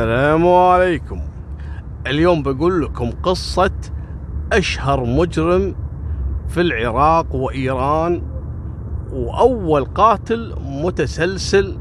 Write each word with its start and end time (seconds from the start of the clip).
السلام 0.00 0.48
عليكم. 0.48 1.20
اليوم 2.06 2.42
بقول 2.42 2.82
لكم 2.82 3.10
قصة 3.22 3.70
أشهر 4.52 5.04
مجرم 5.04 5.74
في 6.48 6.60
العراق 6.60 7.34
وإيران 7.34 8.22
وأول 9.12 9.84
قاتل 9.84 10.54
متسلسل 10.62 11.78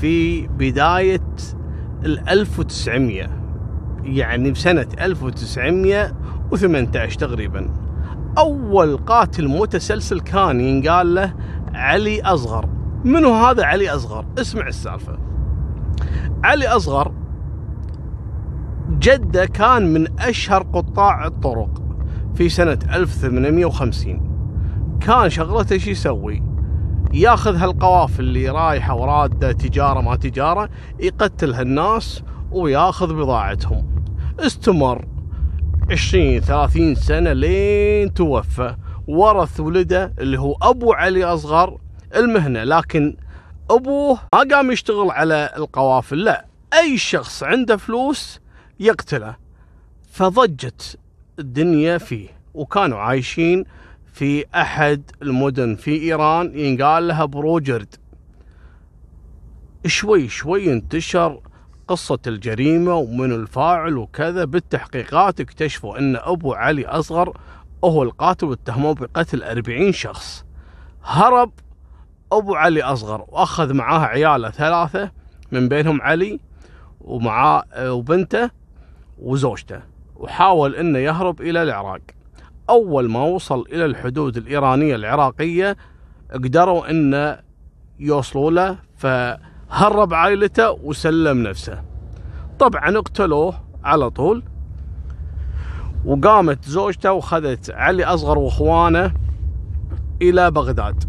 في 0.00 0.46
بداية 0.46 1.26
ال 2.04 2.28
1900 2.28 3.26
يعني 4.02 4.50
بسنة 4.50 4.86
1918 5.00 7.18
تقريبا. 7.18 7.70
أول 8.38 8.96
قاتل 8.96 9.48
متسلسل 9.48 10.20
كان 10.20 10.60
ينقال 10.60 11.14
له 11.14 11.34
علي 11.74 12.22
أصغر. 12.22 12.68
منو 13.04 13.34
هذا 13.34 13.64
علي 13.64 13.90
أصغر؟ 13.90 14.26
اسمع 14.38 14.66
السالفة. 14.66 15.18
علي 16.44 16.66
أصغر 16.66 17.12
جدة 18.98 19.46
كان 19.46 19.92
من 19.92 20.20
أشهر 20.20 20.62
قطاع 20.62 21.26
الطرق 21.26 21.82
في 22.34 22.48
سنة 22.48 22.78
1850 22.94 24.28
كان 25.00 25.30
شغلته 25.30 25.78
شو 25.78 25.90
يسوي؟ 25.90 26.42
ياخذ 27.12 27.56
هالقوافل 27.56 28.24
اللي 28.24 28.48
رايحة 28.48 28.94
ورادة 28.94 29.52
تجارة 29.52 30.00
ما 30.00 30.16
تجارة 30.16 30.68
يقتل 31.00 31.54
هالناس 31.54 32.22
وياخذ 32.52 33.14
بضاعتهم. 33.14 34.02
استمر 34.40 35.04
20 35.90 36.40
30 36.40 36.94
سنة 36.94 37.32
لين 37.32 38.14
توفى. 38.14 38.76
ورث 39.06 39.60
ولده 39.60 40.14
اللي 40.18 40.40
هو 40.40 40.56
أبو 40.62 40.92
علي 40.92 41.24
أصغر 41.24 41.78
المهنة. 42.16 42.64
لكن 42.64 43.16
أبوه 43.70 44.18
ما 44.34 44.54
قام 44.54 44.70
يشتغل 44.70 45.10
على 45.10 45.50
القوافل 45.56 46.18
لا. 46.18 46.46
أي 46.74 46.98
شخص 46.98 47.42
عنده 47.42 47.76
فلوس 47.76 48.40
يقتله. 48.80 49.36
فضجت 50.12 50.98
الدنيا 51.38 51.98
فيه 51.98 52.28
وكانوا 52.54 52.98
عايشين 52.98 53.64
في 54.12 54.44
أحد 54.54 55.10
المدن 55.22 55.74
في 55.74 56.02
إيران 56.02 56.58
ينقال 56.58 57.08
لها 57.08 57.24
بروجرد 57.24 57.94
شوي 59.86 60.28
شوي 60.28 60.72
انتشر 60.72 61.40
قصة 61.88 62.18
الجريمة 62.26 62.94
ومن 62.94 63.32
الفاعل 63.32 63.96
وكذا 63.96 64.44
بالتحقيقات 64.44 65.40
اكتشفوا 65.40 65.98
أن 65.98 66.16
أبو 66.16 66.52
علي 66.52 66.86
أصغر 66.86 67.38
هو 67.84 68.02
القاتل 68.02 68.46
واتهموه 68.46 68.94
بقتل 68.94 69.42
أربعين 69.42 69.92
شخص. 69.92 70.44
هرب 71.04 71.52
أبو 72.32 72.54
علي 72.54 72.82
أصغر 72.82 73.24
وأخذ 73.28 73.74
معاه 73.74 73.98
عياله 73.98 74.50
ثلاثة 74.50 75.10
من 75.52 75.68
بينهم 75.68 76.02
علي 76.02 76.40
ومعاه 77.00 77.92
وبنته. 77.92 78.50
وزوجته 79.22 79.80
وحاول 80.16 80.74
إنه 80.74 80.98
يهرب 80.98 81.40
إلى 81.40 81.62
العراق. 81.62 82.00
أول 82.70 83.10
ما 83.10 83.22
وصل 83.22 83.64
إلى 83.72 83.84
الحدود 83.84 84.36
الإيرانية 84.36 84.94
العراقية 84.94 85.76
قدروا 86.34 86.90
إنه 86.90 87.38
يوصلوا 87.98 88.50
له 88.50 88.76
فهرب 88.96 90.14
عائلته 90.14 90.72
وسلم 90.72 91.42
نفسه. 91.42 91.82
طبعا 92.58 92.98
اقتلوه 92.98 93.54
على 93.84 94.10
طول 94.10 94.42
وقامت 96.04 96.64
زوجته 96.64 97.12
وخذت 97.12 97.70
علي 97.70 98.04
أصغر 98.04 98.38
وإخوانه 98.38 99.14
إلى 100.22 100.50
بغداد 100.50 101.04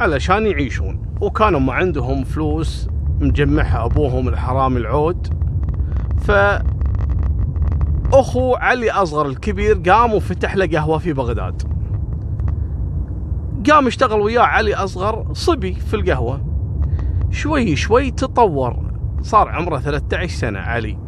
علشان 0.00 0.46
يعيشون. 0.46 1.16
وكانوا 1.20 1.60
ما 1.60 1.72
عندهم 1.72 2.24
فلوس 2.24 2.88
مجمعها 3.20 3.84
أبوهم 3.84 4.28
الحرامي 4.28 4.80
العود. 4.80 5.28
ف 6.18 6.30
أخو 8.20 8.54
علي 8.54 8.90
أصغر 8.90 9.26
الكبير 9.26 9.74
قام 9.90 10.14
وفتح 10.14 10.56
له 10.56 10.66
قهوة 10.66 10.98
في 10.98 11.12
بغداد. 11.12 11.62
قام 13.70 13.86
اشتغل 13.86 14.20
وياه 14.20 14.42
علي 14.42 14.74
أصغر 14.74 15.26
صبي 15.32 15.74
في 15.74 15.94
القهوة. 15.94 16.40
شوي 17.30 17.76
شوي 17.76 18.10
تطور 18.10 18.76
صار 19.22 19.48
عمره 19.48 19.78
13 19.78 20.28
سنة 20.28 20.58
علي. 20.58 20.98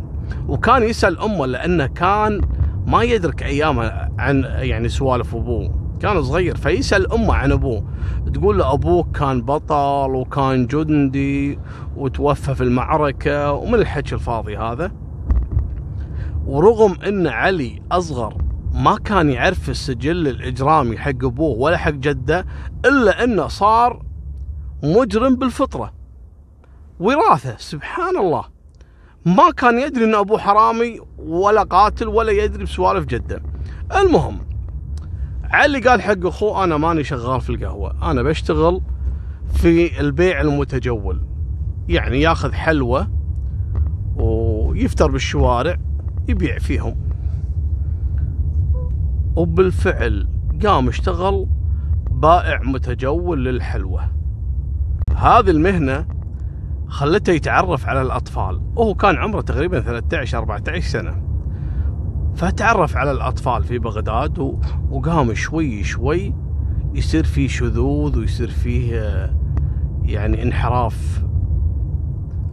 وكان 0.48 0.82
يسأل 0.82 1.18
أمه 1.20 1.46
لأنه 1.46 1.86
كان 1.86 2.40
ما 2.86 3.02
يدرك 3.02 3.42
أيامه 3.42 4.08
عن 4.18 4.44
يعني 4.44 4.88
سوالف 4.88 5.34
أبوه. 5.34 5.74
كان 6.00 6.22
صغير 6.22 6.56
فيسأل 6.56 7.12
أمه 7.12 7.34
عن 7.34 7.52
أبوه. 7.52 7.84
تقول 8.34 8.58
له 8.58 8.72
أبوك 8.72 9.16
كان 9.18 9.42
بطل 9.42 10.14
وكان 10.14 10.66
جندي 10.66 11.58
وتوفى 11.96 12.54
في 12.54 12.60
المعركة 12.60 13.52
ومن 13.52 13.74
الحكي 13.74 14.14
الفاضي 14.14 14.56
هذا. 14.56 15.05
ورغم 16.46 16.96
إن 17.06 17.26
علي 17.26 17.82
أصغر 17.92 18.36
ما 18.74 18.98
كان 18.98 19.30
يعرف 19.30 19.70
السجل 19.70 20.28
الإجرامي 20.28 20.98
حق 20.98 21.24
أبوه 21.24 21.58
ولا 21.58 21.76
حق 21.76 21.90
جده 21.90 22.46
إلا 22.84 23.24
إنه 23.24 23.48
صار 23.48 24.02
مجرم 24.82 25.36
بالفطرة. 25.36 25.92
وراثة 27.00 27.56
سبحان 27.58 28.16
الله. 28.16 28.44
ما 29.26 29.50
كان 29.50 29.78
يدري 29.78 30.04
إن 30.04 30.14
أبوه 30.14 30.38
حرامي 30.38 31.00
ولا 31.18 31.62
قاتل 31.62 32.08
ولا 32.08 32.32
يدري 32.32 32.64
بسوالف 32.64 33.06
جده. 33.06 33.42
المهم 33.96 34.38
علي 35.44 35.80
قال 35.80 36.02
حق 36.02 36.26
أخوه 36.26 36.64
أنا 36.64 36.76
ماني 36.76 37.04
شغال 37.04 37.40
في 37.40 37.50
القهوة 37.50 38.10
أنا 38.10 38.22
بشتغل 38.22 38.80
في 39.54 40.00
البيع 40.00 40.40
المتجول. 40.40 41.26
يعني 41.88 42.20
ياخذ 42.20 42.52
حلوة 42.52 43.10
ويفتر 44.16 45.10
بالشوارع 45.10 45.76
يبيع 46.28 46.58
فيهم. 46.58 46.96
وبالفعل 49.36 50.28
قام 50.66 50.88
اشتغل 50.88 51.46
بائع 52.10 52.62
متجول 52.62 53.44
للحلوى 53.44 54.00
هذه 55.16 55.50
المهنة 55.50 56.06
خلته 56.88 57.32
يتعرف 57.32 57.86
على 57.86 58.02
الأطفال. 58.02 58.60
وهو 58.76 58.94
كان 58.94 59.16
عمره 59.16 59.40
تقريبا 59.40 59.80
13 59.80 60.38
14 60.38 60.80
سنة. 60.80 61.22
فتعرف 62.34 62.96
على 62.96 63.10
الأطفال 63.10 63.64
في 63.64 63.78
بغداد 63.78 64.38
وقام 64.90 65.34
شوي 65.34 65.84
شوي 65.84 66.34
يصير 66.94 67.24
فيه 67.24 67.48
شذوذ 67.48 68.18
ويصير 68.18 68.50
فيه 68.50 69.00
يعني 70.02 70.42
انحراف 70.42 71.24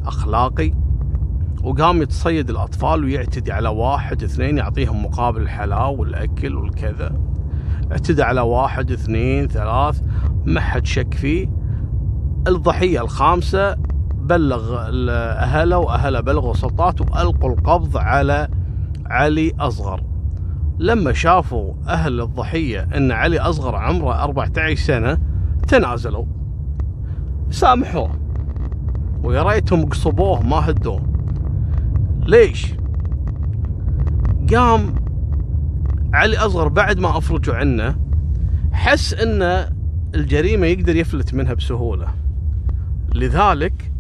أخلاقي. 0.06 0.73
وقام 1.63 2.01
يتصيد 2.01 2.50
الأطفال 2.50 3.03
ويعتدي 3.03 3.51
على 3.51 3.69
واحد 3.69 4.24
اثنين 4.24 4.57
يعطيهم 4.57 5.06
مقابل 5.06 5.41
الحلاوة 5.41 5.90
والأكل 6.00 6.56
والكذا. 6.56 7.16
اعتدى 7.91 8.24
على 8.24 8.41
واحد 8.41 8.91
اثنين 8.91 9.47
ثلاث 9.47 10.01
ما 10.46 10.59
حد 10.62 10.85
شك 10.85 11.13
فيه. 11.13 11.47
الضحية 12.47 13.01
الخامسة 13.01 13.75
بلغ 14.13 14.90
أهله 15.09 15.78
وأهله 15.78 16.19
بلغوا 16.19 16.53
سلطات 16.53 17.01
وألقوا 17.01 17.50
القبض 17.50 17.97
على 17.97 18.47
علي 19.06 19.53
أصغر. 19.59 20.03
لما 20.80 21.13
شافوا 21.13 21.74
أهل 21.88 22.22
الضحية 22.22 22.88
أن 22.95 23.12
علي 23.12 23.40
أصغر 23.40 23.75
عمره 23.75 24.24
14 24.24 24.75
سنة 24.75 25.18
تنازلوا. 25.68 26.25
سامحوه. 27.50 28.12
ويا 29.24 29.44
ريتهم 29.44 29.85
قصبوه 29.85 30.44
ما 30.44 30.69
هدوه. 30.69 31.12
ليش؟ 32.25 32.73
قام 34.53 34.95
علي 36.13 36.38
أصغر 36.38 36.67
بعد 36.67 37.00
ما 37.00 37.17
أفرجوا 37.17 37.56
عنه 37.56 37.95
حس 38.72 39.13
إن 39.13 39.72
الجريمة 40.16 40.67
يقدر 40.67 40.95
يفلت 40.95 41.33
منها 41.33 41.53
بسهولة. 41.53 42.07
لذلك 43.16 43.91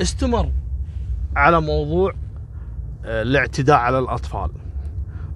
استمر 0.00 0.50
على 1.36 1.60
موضوع 1.60 2.12
آه، 3.04 3.22
الاعتداء 3.22 3.76
على 3.76 3.98
الأطفال. 3.98 4.50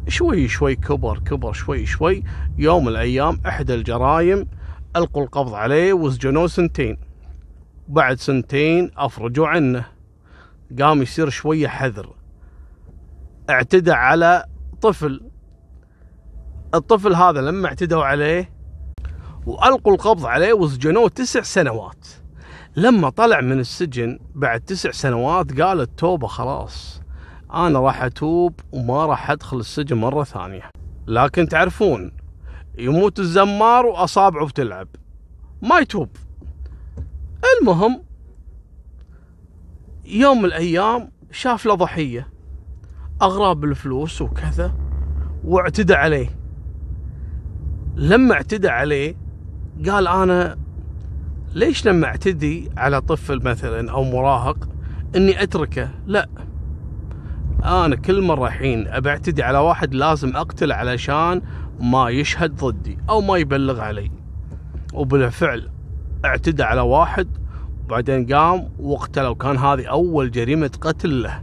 شوي 0.09 0.49
شوي 0.49 0.77
كبر 0.77 1.19
كبر 1.19 1.53
شوي 1.53 1.87
شوي 1.87 2.23
يوم 2.59 2.83
من 2.83 2.89
الأيام 2.89 3.41
احدى 3.47 3.75
الجرائم 3.75 4.47
ألقوا 4.97 5.23
القبض 5.23 5.55
عليه 5.55 5.93
وسجنوه 5.93 6.47
سنتين. 6.47 6.97
بعد 7.89 8.19
سنتين 8.19 8.91
أفرجوا 8.97 9.47
عنه. 9.47 9.85
قام 10.81 11.03
يصير 11.03 11.29
شوية 11.29 11.69
حذر. 11.69 12.20
اعتدى 13.51 13.93
على 13.93 14.47
طفل. 14.81 15.21
الطفل 16.75 17.15
هذا 17.15 17.41
لما 17.41 17.69
اعتدوا 17.69 18.05
عليه 18.05 18.53
وألقوا 19.47 19.93
القبض 19.93 20.27
عليه 20.27 20.53
وسجنوه 20.53 21.09
تسع 21.09 21.43
سنوات. 21.43 22.07
لما 22.77 23.11
طلع 23.11 23.41
من 23.41 23.61
السجن 23.61 24.19
بعد 24.35 24.61
تسع 24.61 24.91
سنوات 24.91 25.61
قال 25.61 25.81
التوبة 25.81 26.27
خلاص 26.27 27.01
أنا 27.55 27.81
راح 27.81 28.03
أتوب 28.03 28.61
وما 28.73 29.07
راح 29.07 29.31
أدخل 29.31 29.57
السجن 29.57 29.97
مرة 29.97 30.25
ثانية. 30.25 30.71
لكن 31.07 31.49
تعرفون 31.49 32.13
يموت 32.79 33.19
الزمار 33.19 33.87
وأصابعه 33.87 34.47
بتلعب. 34.47 34.89
ما 35.63 35.79
يتوب. 35.79 36.09
المهم 37.61 38.03
يوم 40.05 40.39
من 40.39 40.45
الأيام 40.45 41.11
شاف 41.31 41.67
له 41.67 41.75
ضحية. 41.75 42.29
أغراب 43.23 43.65
الفلوس 43.65 44.23
وكذا 44.23 44.75
واعتدى 45.45 45.95
عليه. 45.95 46.29
لما 47.97 48.35
اعتدى 48.35 48.69
عليه 48.69 49.15
قال 49.89 50.09
أنا 50.09 50.57
ليش 51.55 51.87
لما 51.87 52.07
أعتدي 52.07 52.71
على 52.77 53.01
طفل 53.01 53.43
مثلا 53.45 53.91
أو 53.91 54.05
مراهق 54.05 54.69
إني 55.17 55.43
أتركه؟ 55.43 55.91
لا. 56.07 56.29
أنا 57.65 57.97
كل 57.97 58.23
مرة 58.23 58.47
الحين 58.47 58.89
أبى 58.89 59.11
أعتدي 59.11 59.43
على 59.43 59.59
واحد 59.59 59.95
لازم 59.95 60.37
أقتل 60.37 60.73
علشان 60.73 61.43
ما 61.81 62.09
يشهد 62.09 62.55
ضدي 62.55 62.99
أو 63.09 63.21
ما 63.21 63.37
يبلغ 63.37 63.81
علي. 63.81 64.11
وبالفعل 64.95 65.71
اعتدى 66.25 66.63
على 66.63 66.81
واحد 66.81 67.29
وبعدين 67.85 68.35
قام 68.35 68.69
واقتله 68.79 69.31
وكان 69.31 69.57
هذه 69.57 69.87
أول 69.87 70.31
جريمة 70.31 70.71
قتل 70.81 71.23
له. 71.23 71.43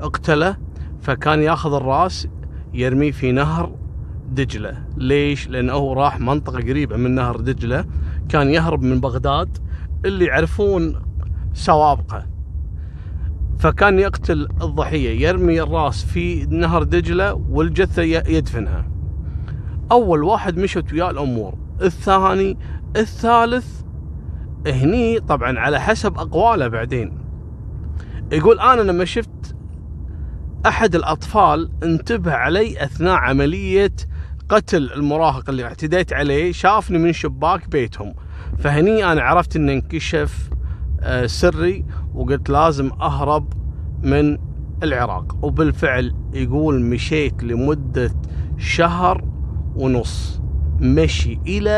اقتله 0.00 0.56
فكان 1.02 1.42
ياخذ 1.42 1.74
الراس 1.74 2.28
يرميه 2.74 3.10
في 3.10 3.32
نهر 3.32 3.74
دجلة. 4.28 4.84
ليش؟ 4.96 5.48
لأنه 5.48 5.92
راح 5.94 6.20
منطقة 6.20 6.58
قريبة 6.58 6.96
من 6.96 7.14
نهر 7.14 7.40
دجلة. 7.40 7.84
كان 8.28 8.48
يهرب 8.48 8.82
من 8.82 9.00
بغداد. 9.00 9.58
اللي 10.04 10.24
يعرفون 10.24 11.02
سوابقه. 11.54 12.26
فكان 13.58 13.98
يقتل 13.98 14.48
الضحية 14.62 15.28
يرمي 15.28 15.62
الراس 15.62 16.04
في 16.04 16.46
نهر 16.46 16.82
دجلة 16.82 17.34
والجثة 17.34 18.02
يدفنها. 18.02 18.88
أول 19.92 20.22
واحد 20.22 20.58
مشت 20.58 20.92
وياه 20.92 21.10
الأمور. 21.10 21.54
الثاني 21.82 22.58
الثالث 22.96 23.82
هني 24.66 25.20
طبعا 25.20 25.58
على 25.58 25.80
حسب 25.80 26.18
أقواله 26.18 26.68
بعدين. 26.68 27.18
يقول 28.32 28.60
أنا 28.60 28.80
لما 28.80 29.04
شفت 29.04 29.30
أحد 30.66 30.94
الأطفال 30.94 31.70
انتبه 31.82 32.32
علي 32.32 32.84
أثناء 32.84 33.14
عملية 33.14 33.92
قتل 34.48 34.92
المراهق 34.92 35.50
اللي 35.50 35.64
اعتديت 35.64 36.12
عليه 36.12 36.52
شافني 36.52 36.98
من 36.98 37.12
شباك 37.12 37.68
بيتهم. 37.68 38.14
فهني 38.58 39.12
أنا 39.12 39.22
عرفت 39.22 39.56
أن 39.56 39.68
انكشف 39.68 40.50
آه، 41.00 41.26
سري 41.26 41.84
وقلت 42.14 42.50
لازم 42.50 42.90
أهرب 43.00 43.52
من 44.02 44.38
العراق. 44.82 45.44
وبالفعل 45.44 46.14
يقول 46.34 46.82
مشيت 46.82 47.42
لمدة 47.42 48.14
شهر 48.58 49.24
ونص. 49.74 50.40
مشي 50.80 51.38
إلى 51.46 51.70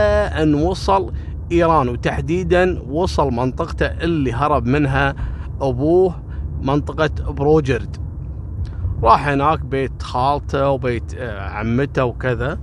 أن 0.43 0.55
وصل 0.55 1.13
إيران 1.53 1.89
وتحديدا 1.89 2.83
وصل 2.83 3.33
منطقته 3.33 3.87
اللي 3.87 4.33
هرب 4.33 4.67
منها 4.67 5.15
أبوه 5.61 6.23
منطقة 6.63 7.33
بروجرد. 7.33 8.04
راح 9.05 9.29
هناك 9.29 9.61
بيت 9.61 10.03
خالته 10.03 10.69
وبيت 10.71 11.15
آه، 11.15 11.49
عمته 11.49 12.05
وكذا 12.05 12.59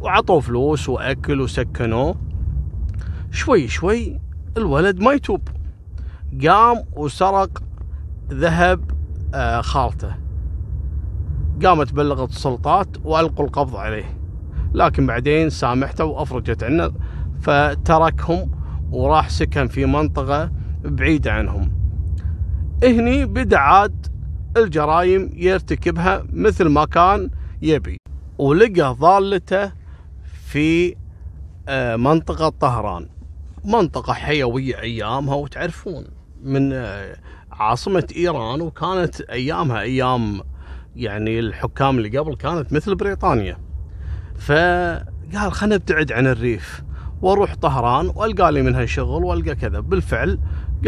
وعطوا 0.00 0.40
فلوس 0.40 0.88
وأكل 0.88 1.40
وسكنوه. 1.40 2.14
شوي 3.30 3.68
شوي 3.68 4.20
الولد 4.56 5.00
ما 5.00 5.12
يتوب. 5.12 5.48
قام 6.46 6.84
وسرق 6.92 7.62
ذهب 8.32 8.90
آه، 9.34 9.60
خالته. 9.60 10.14
قامت 11.64 11.92
بلغت 11.92 12.30
السلطات 12.30 12.88
وألقوا 13.04 13.46
القبض 13.46 13.76
عليه. 13.76 14.18
لكن 14.74 15.06
بعدين 15.06 15.50
سامحته 15.50 16.04
وأفرجت 16.04 16.64
عنه 16.64 16.92
فتركهم 17.40 18.50
وراح 18.90 19.30
سكن 19.30 19.68
في 19.68 19.86
منطقة 19.86 20.50
بعيدة 20.84 21.32
عنهم. 21.32 21.72
هني 22.84 23.26
بدأ 23.26 23.58
عاد 23.58 24.09
الجرائم 24.56 25.30
يرتكبها 25.34 26.24
مثل 26.32 26.68
ما 26.68 26.84
كان 26.84 27.30
يبي 27.62 27.96
ولقى 28.38 28.96
ضالته 29.00 29.72
في 30.46 30.96
آه، 31.68 31.96
منطقة 31.96 32.48
طهران. 32.48 33.08
منطقة 33.64 34.12
حيوية 34.12 34.80
أيامها 34.80 35.34
وتعرفون 35.34 36.04
من 36.42 36.72
آه، 36.72 37.16
عاصمة 37.52 38.06
إيران 38.16 38.60
وكانت 38.60 39.20
أيامها 39.20 39.80
أيام 39.80 40.40
يعني 40.96 41.38
الحكام 41.38 41.98
اللي 41.98 42.18
قبل 42.18 42.34
كانت 42.36 42.72
مثل 42.72 42.94
بريطانيا. 42.94 43.58
فقال 44.38 45.52
خلنا 45.52 45.74
نبتعد 45.74 46.12
عن 46.12 46.26
الريف. 46.26 46.82
وأروح 47.22 47.54
طهران 47.54 48.12
والقى 48.14 48.52
لي 48.52 48.62
منها 48.62 48.86
شغل 48.86 49.24
والقى 49.24 49.54
كذا. 49.54 49.80
بالفعل 49.80 50.38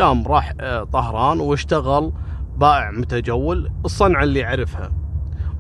قام 0.01 0.29
راح 0.29 0.53
آه، 0.61 0.85
طهران 0.85 1.41
واشتغل 1.41 2.13
بائع 2.57 2.91
متجول 2.91 3.71
الصنعة 3.85 4.23
اللي 4.23 4.41
يعرفها 4.41 4.93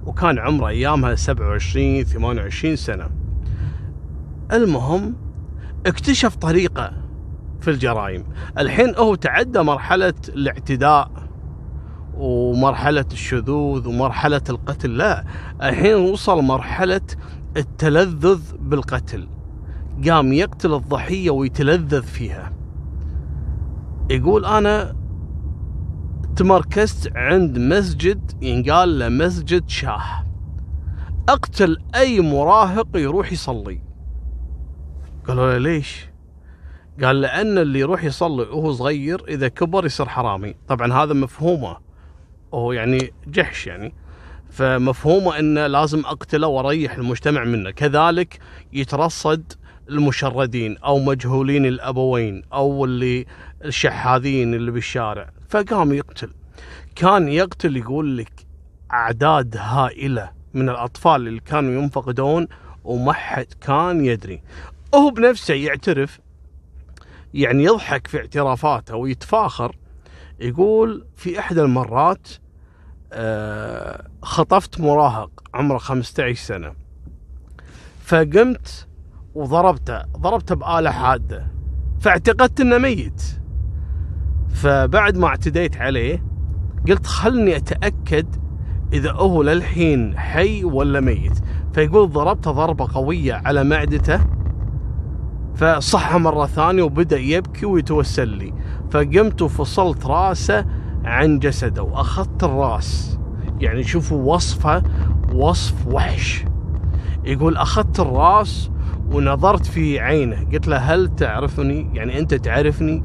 وكان 0.06 0.38
عمره 0.38 0.68
أيامها 0.68 1.14
27 1.14 2.04
28 2.04 2.76
سنة. 2.76 3.08
المهم 4.52 5.16
اكتشف 5.86 6.36
طريقة 6.36 6.92
في 7.60 7.70
الجرائم. 7.70 8.24
الحين 8.58 8.94
هو 8.96 9.14
تعدى 9.14 9.58
مرحلة 9.58 10.14
الاعتداء 10.28 11.10
ومرحلة 12.14 13.04
الشذوذ 13.12 13.88
ومرحلة 13.88 14.42
القتل. 14.50 14.96
لا 14.96 15.24
الحين 15.62 15.94
وصل 15.94 16.42
مرحلة 16.42 17.00
التلذذ 17.56 18.40
بالقتل. 18.60 19.28
قام 20.08 20.32
يقتل 20.32 20.74
الضحية 20.74 21.30
ويتلذذ 21.30 22.02
فيها. 22.02 22.52
يقول 24.10 24.44
أنا 24.44 24.94
تمركزت 26.36 27.16
عند 27.16 27.58
مسجد 27.58 28.32
ينقال 28.42 28.98
له 28.98 29.08
مسجد 29.08 29.68
شاه. 29.68 30.26
أقتل 31.28 31.78
أي 31.94 32.20
مراهق 32.20 32.88
يروح 32.94 33.32
يصلي. 33.32 33.80
قالوا 35.28 35.52
له 35.52 35.58
ليش؟ 35.58 36.08
قال 37.02 37.20
لأن 37.20 37.58
اللي 37.58 37.80
يروح 37.80 38.04
يصلي 38.04 38.42
وهو 38.42 38.72
صغير 38.72 39.24
إذا 39.28 39.48
كبر 39.48 39.86
يصير 39.86 40.06
حرامي. 40.08 40.54
طبعا 40.68 40.92
هذا 40.92 41.12
مفهومه. 41.12 41.76
وهو 42.52 42.72
يعني 42.72 43.12
جحش 43.26 43.66
يعني. 43.66 43.94
فمفهومه 44.50 45.38
إنه 45.38 45.66
لازم 45.66 46.00
أقتله 46.00 46.46
وأريح 46.46 46.94
المجتمع 46.94 47.44
منه. 47.44 47.70
كذلك 47.70 48.38
يترصد 48.72 49.52
المشردين 49.88 50.78
أو 50.78 50.98
مجهولين 50.98 51.66
الأبوين 51.66 52.42
أو 52.52 52.84
اللي 52.84 53.26
الشحاذين 53.64 54.54
اللي 54.54 54.70
بالشارع. 54.70 55.30
فقام 55.48 55.92
يقتل. 55.92 56.30
كان 56.94 57.28
يقتل 57.28 57.76
يقول 57.76 58.18
لك 58.18 58.32
أعداد 58.92 59.56
هائلة 59.56 60.30
من 60.54 60.68
الأطفال 60.68 61.28
اللي 61.28 61.40
كانوا 61.40 61.82
ينفقدون 61.82 62.48
وما 62.84 63.12
حد 63.12 63.46
كان 63.60 64.04
يدري. 64.04 64.42
هو 64.94 65.10
بنفسه 65.10 65.54
يعترف 65.54 66.20
يعني 67.34 67.64
يضحك 67.64 68.06
في 68.06 68.18
اعترافاته 68.18 68.96
ويتفاخر. 68.96 69.76
يقول 70.40 71.06
في 71.16 71.38
إحدى 71.38 71.60
المرات 71.62 72.28
آه، 73.12 74.06
خطفت 74.22 74.80
مراهق 74.80 75.30
عمره 75.54 75.78
15 75.78 76.34
سنة. 76.44 76.74
فقمت 78.04 78.86
وضربته 79.34 80.02
ضربته 80.18 80.54
بآلة 80.54 80.90
حادة 80.90 81.46
فاعتقدت 82.00 82.60
إنه 82.60 82.78
ميت. 82.78 83.22
فبعد 84.48 85.16
ما 85.16 85.26
اعتديت 85.26 85.76
عليه 85.76 86.24
قلت 86.88 87.06
خلني 87.06 87.56
أتأكد 87.56 88.26
إذا 88.92 89.12
هو 89.12 89.42
للحين 89.42 90.18
حي 90.18 90.64
ولا 90.64 91.00
ميت. 91.00 91.38
فيقول 91.72 92.10
ضربته 92.10 92.50
ضربة 92.50 92.88
قوية 92.94 93.34
على 93.34 93.64
معدته 93.64 94.20
فصحى 95.54 96.18
مرة 96.18 96.46
ثانية 96.46 96.82
وبدأ 96.82 97.18
يبكي 97.18 97.66
ويتوسل 97.66 98.28
لي. 98.28 98.54
فقمت 98.90 99.42
وفصلت 99.42 100.06
راسه 100.06 100.66
عن 101.04 101.38
جسده 101.38 101.82
وأخذت 101.82 102.44
الراس. 102.44 103.18
يعني 103.60 103.82
شوفوا 103.82 104.34
وصفة 104.34 104.82
وصف 105.34 105.86
وحش. 105.86 106.44
يقول 107.24 107.56
أخذت 107.56 108.00
الراس 108.00 108.70
ونظرت 109.12 109.66
في 109.66 110.00
عينه 110.00 110.46
قلت 110.52 110.68
له 110.68 110.76
هل 110.76 111.16
تعرفني؟ 111.16 111.90
يعني 111.94 112.18
أنت 112.18 112.34
تعرفني؟ 112.34 113.04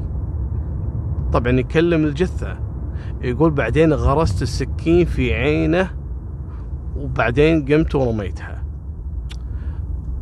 طبعا 1.32 1.52
يكلم 1.52 2.04
الجثة. 2.04 2.58
يقول 3.22 3.50
بعدين 3.50 3.92
غرست 3.92 4.42
السكين 4.42 5.04
في 5.04 5.34
عينه 5.34 5.90
وبعدين 6.96 7.64
قمت 7.64 7.94
ورميتها. 7.94 8.64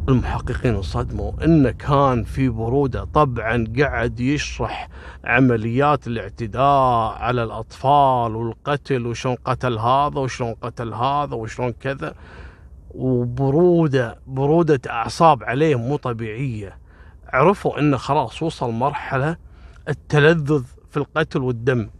المحققين 0.09 0.75
انصدموا. 0.75 1.33
انه 1.45 1.71
كان 1.71 2.23
في 2.25 2.49
برودة 2.49 3.05
طبعا 3.05 3.65
قاعد 3.79 4.21
يشرح 4.21 4.89
عمليات 5.25 6.07
الاعتداء 6.07 7.19
على 7.19 7.43
الأطفال 7.43 8.37
والقتل 8.37 9.07
وشلون 9.07 9.37
قتل 9.45 9.79
هذا 9.79 10.21
وشلون 10.21 10.55
قتل 10.55 10.95
هذا 10.95 11.35
وشلون 11.35 11.71
كذا. 11.71 12.15
وبرودة 12.97 14.19
برودة 14.27 14.81
أعصاب 14.91 15.45
عليه 15.45 15.77
مو 15.77 15.97
طبيعية. 15.97 16.79
عرفوا 17.29 17.79
انه 17.79 17.97
خلاص 17.97 18.43
وصل 18.43 18.71
مرحلة 18.71 19.37
التلذذ 19.89 20.65
في 20.91 20.97
القتل 20.97 21.43
والدم. 21.43 21.91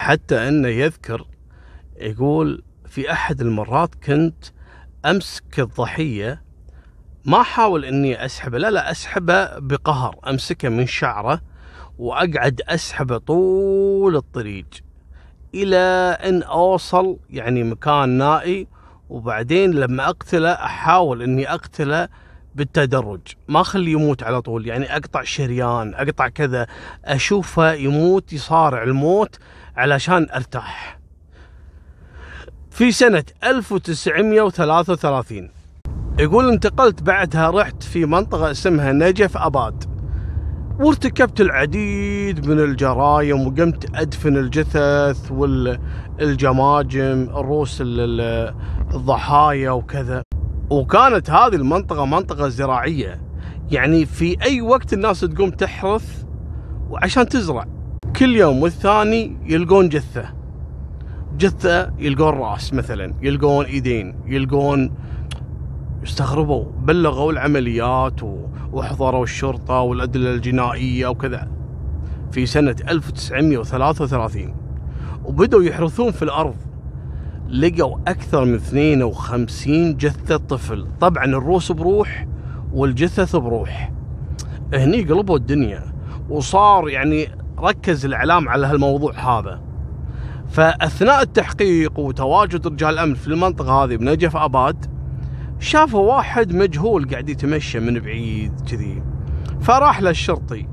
حتى 0.00 0.48
إنه 0.48 0.68
يذكر 0.68 1.26
يقول 2.00 2.62
في 2.86 3.12
أحد 3.12 3.40
المرات 3.40 3.94
كنت 3.94 4.44
أمسك 5.06 5.60
الضحية 5.60 6.42
ما 7.24 7.40
أحاول 7.40 7.84
إني 7.84 8.24
أسحبه 8.24 8.58
لا 8.58 8.70
لا 8.70 8.90
أسحبه 8.90 9.58
بقهر 9.58 10.16
أمسكه 10.28 10.68
من 10.68 10.86
شعره 10.86 11.40
وأقعد 11.98 12.60
أسحبه 12.68 13.18
طول 13.18 14.16
الطريق 14.16 14.66
إلى 15.54 15.76
إن 16.24 16.42
أوصل 16.42 17.18
يعني 17.30 17.62
مكان 17.62 18.08
نائي 18.08 18.66
وبعدين 19.10 19.70
لما 19.70 20.08
أقتله 20.08 20.52
أحاول 20.52 21.22
إني 21.22 21.52
أقتله 21.52 22.08
بالتدرج. 22.54 23.20
ما 23.48 23.60
أخليه 23.60 23.92
يموت 23.92 24.22
على 24.22 24.42
طول 24.42 24.66
يعني 24.66 24.96
أقطع 24.96 25.22
شريان 25.22 25.94
أقطع 25.94 26.28
كذا 26.28 26.66
أشوفه 27.04 27.72
يموت 27.72 28.32
يصارع 28.32 28.82
الموت 28.82 29.38
علشان 29.76 30.26
أرتاح. 30.34 30.98
في 32.70 32.92
سنة 32.92 33.24
1933 33.44 35.50
يقول 36.18 36.48
انتقلت 36.48 37.02
بعدها 37.02 37.50
رحت 37.50 37.82
في 37.82 38.04
منطقة 38.04 38.50
اسمها 38.50 38.92
نجف 38.92 39.36
أباد. 39.36 39.97
وارتكبت 40.80 41.40
العديد 41.40 42.46
من 42.46 42.60
الجرائم 42.60 43.46
وقمت 43.46 43.96
أدفن 43.96 44.36
الجثث 44.36 45.32
والجماجم 45.32 47.28
الروس 47.36 47.78
الضحايا 48.94 49.70
وكذا. 49.70 50.22
وكانت 50.70 51.30
هذه 51.30 51.54
المنطقة 51.54 52.04
منطقة 52.04 52.48
زراعية. 52.48 53.20
يعني 53.70 54.06
في 54.06 54.36
أي 54.42 54.60
وقت 54.60 54.92
الناس 54.92 55.20
تقوم 55.20 55.50
تحرث 55.50 56.24
وعشان 56.90 57.28
تزرع 57.28 57.64
كل 58.16 58.36
يوم 58.36 58.62
والثاني 58.62 59.36
يلقون 59.46 59.88
جثة. 59.88 60.34
جثة 61.38 61.92
يلقون 61.98 62.34
راس 62.38 62.74
مثلا 62.74 63.14
يلقون 63.22 63.64
إيدين 63.64 64.14
يلقون 64.26 64.90
استغربوا 66.02 66.64
بلغوا 66.82 67.32
العمليات 67.32 68.20
وحضروا 68.72 69.22
الشرطة 69.22 69.80
والأدلة 69.80 70.34
الجنائية 70.34 71.06
وكذا. 71.06 71.48
في 72.32 72.46
سنة 72.46 72.76
1933 72.88 74.54
وبدأوا 75.24 75.62
يحرثون 75.62 76.10
في 76.10 76.22
الأرض. 76.22 76.54
لقوا 77.48 77.98
أكثر 78.08 78.44
من 78.44 78.54
52 78.54 79.96
جثة 79.96 80.36
طفل. 80.36 80.86
طبعا 81.00 81.24
الروس 81.24 81.72
بروح 81.72 82.26
والجثث 82.72 83.36
بروح. 83.36 83.92
هني 84.74 85.02
قلبوا 85.02 85.36
الدنيا 85.36 85.82
وصار 86.30 86.88
يعني 86.88 87.28
ركز 87.58 88.04
الإعلام 88.04 88.48
على 88.48 88.66
هالموضوع 88.66 89.12
هذا. 89.12 89.60
فأثناء 90.48 91.22
التحقيق 91.22 91.98
وتواجد 91.98 92.66
رجال 92.66 92.94
الأمن 92.94 93.14
في 93.14 93.28
المنطقة 93.28 93.84
هذه 93.84 93.96
بنجف 93.96 94.36
أباد 94.36 94.97
شافوا 95.60 96.14
واحد 96.14 96.54
مجهول 96.54 97.08
قاعد 97.10 97.28
يتمشى 97.28 97.80
من 97.80 97.98
بعيد 97.98 98.52
كذي. 98.70 99.02
فراح 99.60 100.02
للشرطي. 100.02 100.66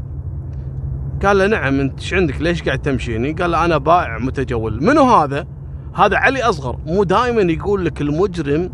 قال 1.24 1.38
له 1.38 1.48
نعم 1.48 1.80
انت 1.80 2.00
إيش 2.00 2.14
عندك؟ 2.14 2.42
ليش 2.42 2.64
قاعد 2.64 2.80
تمشيني؟ 2.80 3.32
قال 3.32 3.52
له 3.52 3.66
أنا 3.66 3.78
بائع 3.78 4.18
متجول. 4.18 4.84
منو 4.84 5.04
هذا؟ 5.04 5.48
هذا 5.96 6.18
علي 6.18 6.44
أصغر. 6.44 6.80
مو 6.86 7.04
دائما 7.04 7.42
يقول 7.42 7.86
لك 7.86 8.02
المجرم 8.02 8.70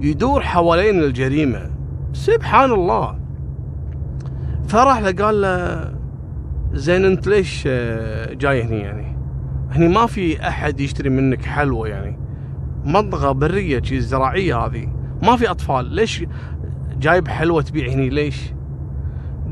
يدور 0.00 0.40
حوالين 0.40 1.02
الجريمة. 1.02 1.70
سبحان 2.12 2.72
الله. 2.72 3.18
فراح 4.68 4.98
له 4.98 5.12
قال 5.24 5.40
له 5.40 5.94
زين 6.72 7.04
انت 7.04 7.26
ليش 7.26 7.64
جاي 8.32 8.62
هني 8.62 8.78
يعني؟ 8.78 9.16
هني 9.70 9.88
ما 9.88 10.06
في 10.06 10.48
أحد 10.48 10.80
يشتري 10.80 11.10
منك 11.10 11.44
حلوى 11.44 11.90
يعني. 11.90 12.18
منطقة 12.84 13.32
برية 13.32 13.82
شي 13.82 14.00
زراعية 14.00 14.58
هذه. 14.58 14.99
ما 15.22 15.36
في 15.36 15.50
أطفال. 15.50 15.84
ليش 15.86 16.24
جايب 16.98 17.28
حلوى 17.28 17.62
تبيع 17.62 17.92
هني؟ 17.92 18.08
ليش؟ 18.08 18.52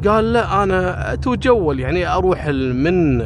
قال 0.07 0.33
لا 0.33 0.63
أنا 0.63 1.13
أتجول 1.13 1.81
يعني 1.81 2.07
أروح 2.07 2.47
من 2.49 3.21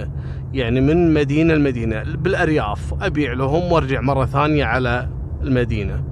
يعني 0.53 0.81
من 0.81 1.15
مدينة 1.15 1.55
لمدينة 1.55 2.03
بالأرياف 2.03 2.95
أبيع 3.03 3.33
لهم 3.33 3.73
وأرجع 3.73 4.01
مرة 4.01 4.25
ثانية 4.25 4.65
على 4.65 5.09
المدينة. 5.43 6.05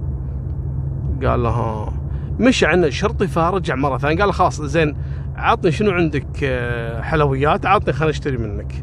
قال 1.23 1.43
له 1.43 1.49
ها 1.49 1.93
مشى 2.39 2.65
عنا 2.65 2.87
الشرطي 2.87 3.27
فرجع 3.27 3.75
مرة 3.75 3.97
ثانية. 3.97 4.23
قال 4.23 4.33
خلاص 4.33 4.61
زين 4.61 4.95
عطني 5.35 5.71
شنو 5.71 5.91
عندك 5.91 6.27
آه، 6.43 7.01
حلويات؟ 7.01 7.65
عطني 7.65 7.93
خليني 7.93 8.11
أشتري 8.11 8.37
منك. 8.37 8.73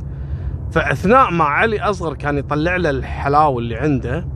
فأثناء 0.70 1.30
ما 1.30 1.44
علي 1.44 1.80
أصغر 1.80 2.14
كان 2.14 2.38
يطلع 2.38 2.76
له 2.76 2.90
الحلاوة 2.90 3.58
اللي 3.58 3.76
عنده 3.76 4.26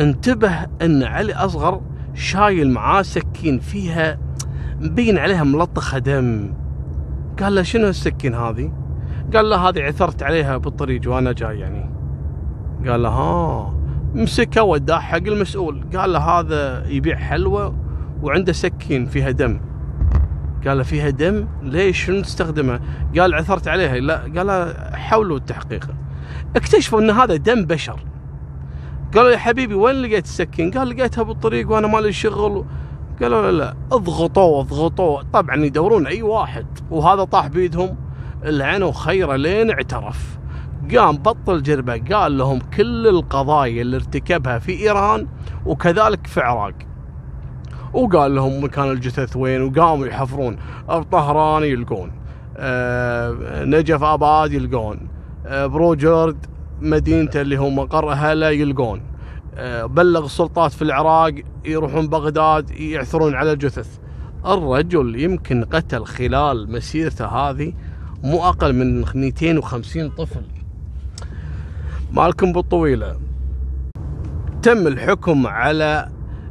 انتبه 0.00 0.50
ان 0.82 1.02
علي 1.02 1.34
اصغر 1.34 1.80
شايل 2.14 2.70
معاه 2.70 3.02
سكين 3.02 3.58
فيها 3.58 4.18
مبين 4.80 5.18
عليها 5.18 5.44
ملطخة 5.44 5.98
دم. 5.98 6.54
قال 7.40 7.54
له 7.54 7.62
شنو 7.62 7.88
السكين 7.88 8.34
هذه؟ 8.34 8.72
قال 9.34 9.50
له 9.50 9.68
هذه 9.68 9.82
عثرت 9.82 10.22
عليها 10.22 10.56
بالطريق 10.56 11.10
وأنا 11.10 11.32
جاي 11.32 11.58
يعني. 11.58 11.90
قال 12.88 13.02
له 13.02 13.08
ها 13.08 13.74
مسكه 14.14 14.62
وداه 14.62 14.98
حق 14.98 15.16
المسؤول 15.16 15.84
قال 15.96 16.12
له 16.12 16.18
هذا 16.18 16.88
يبيع 16.88 17.16
حلوى 17.16 17.74
وعنده 18.22 18.52
سكين 18.52 19.06
فيها 19.06 19.30
دم. 19.30 19.60
قال 20.66 20.76
له 20.76 20.82
فيها 20.82 21.10
دم؟ 21.10 21.48
ليش؟ 21.62 22.04
شنو 22.04 22.20
تستخدمه؟ 22.20 22.80
قال 23.18 23.34
عثرت 23.34 23.68
عليها. 23.68 23.96
لا 23.96 24.16
قال 24.18 24.46
له 24.46 24.74
حاولوا 24.92 25.36
التحقيق. 25.36 25.88
اكتشفوا 26.56 27.00
ان 27.00 27.10
هذا 27.10 27.36
دم 27.36 27.64
بشر. 27.64 28.00
قالوا 29.14 29.30
يا 29.30 29.36
حبيبي 29.36 29.74
وين 29.74 30.02
لقيت 30.02 30.24
السكين؟ 30.24 30.70
قال 30.70 30.88
لقيتها 30.88 31.22
بالطريق 31.22 31.70
وأنا 31.70 31.86
مالي 31.86 32.12
شغل. 32.12 32.64
قالوا 33.22 33.42
لا 33.42 33.52
لا 33.52 33.74
اضغطوه 33.92 34.60
اضغطوه. 34.60 35.22
طبعا 35.32 35.56
يدورون 35.56 36.06
أي 36.06 36.22
واحد 36.22 36.66
وهذا 36.90 37.24
طاح 37.24 37.46
بيدهم. 37.46 37.96
لعنوا 38.42 38.92
خيره 38.92 39.36
لين 39.36 39.70
اعترف. 39.70 40.38
قام 40.96 41.16
بطل 41.16 41.62
جربه 41.62 42.02
قال 42.14 42.38
لهم 42.38 42.58
كل 42.76 43.06
القضايا 43.06 43.82
اللي 43.82 43.96
ارتكبها 43.96 44.58
في 44.58 44.80
إيران 44.80 45.26
وكذلك 45.66 46.26
في 46.26 46.36
العراق 46.36 46.74
وقال 47.92 48.34
لهم 48.34 48.64
مكان 48.64 48.90
الجثث 48.90 49.36
وين؟ 49.36 49.62
وقاموا 49.62 50.06
يحفرون. 50.06 50.56
طهران 51.12 51.62
يلقون. 51.62 52.12
أه 52.56 53.64
نجف 53.64 54.02
آباد 54.02 54.52
يلقون. 54.52 55.08
أه 55.46 55.66
بروجرد 55.66 56.46
مدينته 56.82 57.40
اللي 57.40 57.58
هو 57.58 57.70
مقر 57.70 58.12
اهله 58.12 58.50
يلقون. 58.50 59.02
أه 59.54 59.86
بلغ 59.86 60.24
السلطات 60.24 60.72
في 60.72 60.82
العراق 60.82 61.34
يروحون 61.64 62.08
بغداد 62.08 62.70
يعثرون 62.70 63.34
على 63.34 63.52
الجثث. 63.52 63.98
الرجل 64.46 65.20
يمكن 65.20 65.64
قتل 65.64 66.04
خلال 66.04 66.72
مسيرته 66.72 67.26
هذه 67.26 67.72
مو 68.22 68.48
أقل 68.48 68.72
من 68.72 69.04
250 69.14 70.10
طفل. 70.10 70.42
مالكم 72.12 72.52
بالطويلة. 72.52 73.16
تم 74.62 74.86
الحكم 74.86 75.46
على 75.46 76.08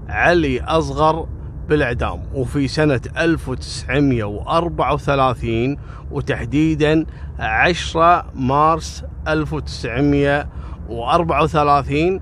علي 0.09 0.61
أصغر 0.61 1.27
بالإعدام 1.69 2.23
وفي 2.33 2.67
سنة 2.67 3.01
1934 3.17 5.77
وتحديدا 6.11 7.05
10 7.39 8.25
مارس 8.35 9.03
1934 9.27 12.21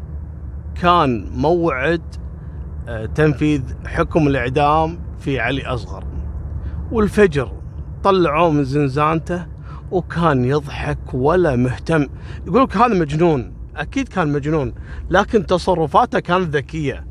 كان 0.82 1.30
موعد 1.36 2.02
آه، 2.88 3.06
تنفيذ 3.06 3.62
حكم 3.86 4.28
الإعدام 4.28 5.00
في 5.20 5.40
علي 5.40 5.66
أصغر. 5.66 6.04
والفجر 6.92 7.52
طلعوه 8.04 8.52
من 8.52 8.64
زنزانته 8.64 9.46
وكان 9.92 10.46
يضحك 10.46 11.14
ولا 11.14 11.56
مهتم. 11.56 12.06
يقول 12.48 12.64
لك 12.64 12.78
هذا 12.78 12.94
مجنون 12.94 13.54
أكيد 13.76 14.08
كان 14.08 14.34
مجنون 14.34 14.74
لكن 15.10 15.46
تصرفاته 15.46 16.20
كانت 16.20 16.56
ذكية. 16.56 17.06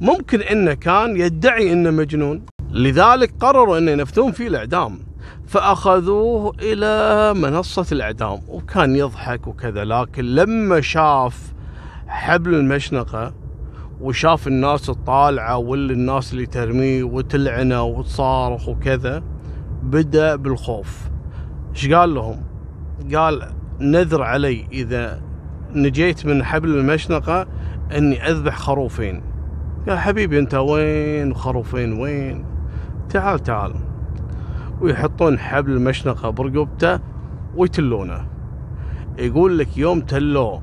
ممكن 0.00 0.40
إنه 0.40 0.74
كان 0.74 1.16
يدعي 1.16 1.72
إنه 1.72 1.90
مجنون 1.90 2.42
لذلك 2.70 3.34
قرروا 3.40 3.78
إنه 3.78 3.90
ينفذون 3.90 4.32
فيه 4.32 4.48
الإعدام. 4.48 4.98
فأخذوه 5.46 6.52
إلى 6.62 7.34
منصة 7.34 7.86
الإعدام 7.92 8.40
وكان 8.48 8.96
يضحك 8.96 9.46
وكذا 9.46 9.84
لكن 9.84 10.24
لما 10.24 10.80
شاف 10.80 11.52
حبل 12.06 12.54
المشنقة 12.54 13.32
وشاف 14.00 14.48
الناس 14.48 14.90
الطالعة 14.90 15.56
واللي 15.56 15.92
الناس 15.92 16.32
اللي 16.32 16.46
ترميه 16.46 17.02
وتلعنه 17.02 17.82
وتصارخ 17.82 18.68
وكذا 18.68 19.22
بدأ 19.82 20.36
بالخوف. 20.36 21.10
إيش 21.74 21.92
قال 21.92 22.14
لهم؟ 22.14 22.42
قال 23.14 23.52
نذر 23.80 24.22
علي 24.22 24.66
إذا 24.72 25.22
نجيت 25.74 26.26
من 26.26 26.44
حبل 26.44 26.68
المشنقة 26.68 27.46
إني 27.96 28.30
أذبح 28.30 28.56
خروفين. 28.56 29.22
قال 29.88 29.98
حبيبي 29.98 30.38
أنت 30.38 30.54
وين؟ 30.54 31.30
وخروفين 31.30 32.00
وين؟ 32.00 32.44
تعال 33.10 33.38
تعال. 33.38 33.74
ويحطون 34.82 35.38
حبل 35.38 35.72
المشنقة 35.72 36.30
برقبته 36.30 37.00
ويتلونه. 37.56 38.26
يقول 39.18 39.58
لك 39.58 39.78
يوم 39.78 40.00
تلوه 40.00 40.62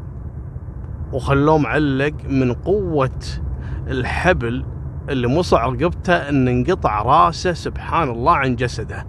وخلوه 1.14 1.58
معلق 1.58 2.14
من 2.30 2.54
قوة 2.54 3.20
الحبل 3.88 4.66
اللي 5.10 5.28
مصع 5.28 5.66
رقبته 5.66 6.14
إن 6.14 6.48
انقطع 6.48 7.02
راسه 7.02 7.54
سبحان 7.54 8.10
الله 8.10 8.32
عن 8.32 8.56
جسده 8.56 9.06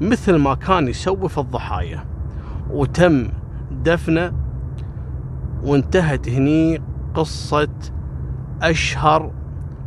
مثل 0.00 0.36
ما 0.36 0.54
كان 0.54 0.88
يسوي 0.88 1.28
في 1.28 1.38
الضحايا. 1.38 2.04
وتم 2.70 3.28
دفنه 3.84 4.32
وانتهت 5.62 6.28
هني 6.28 6.82
قصة 7.14 7.68
أشهر 8.62 9.32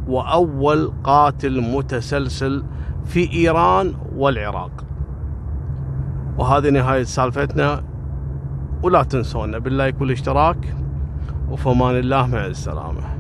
وأول 0.08 0.94
قاتل 1.04 1.62
متسلسل 1.62 2.64
في 3.06 3.34
إيران 3.34 3.94
والعراق. 4.16 4.72
وهذه 6.38 6.70
نهاية 6.70 7.04
سالفتنا 7.04 7.84
ولا 8.84 9.04
تنسونا 9.04 9.58
باللايك 9.58 10.02
والاشتراك 10.02 10.76
وفمان 11.50 11.96
الله 12.00 12.28
مع 12.28 12.46
السلامة. 12.46 13.15